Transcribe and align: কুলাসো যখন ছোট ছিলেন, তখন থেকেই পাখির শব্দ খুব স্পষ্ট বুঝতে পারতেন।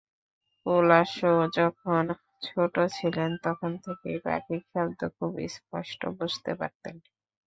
কুলাসো 0.65 1.27
যখন 1.57 2.03
ছোট 2.41 2.75
ছিলেন, 2.91 3.31
তখন 3.45 3.71
থেকেই 3.85 4.17
পাখির 4.25 4.61
শব্দ 4.71 4.99
খুব 5.17 5.31
স্পষ্ট 5.55 6.01
বুঝতে 6.17 6.51
পারতেন। 6.59 6.95